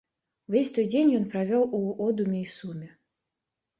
[0.51, 2.87] Увесь той дзень ён правёў у одуме і суме.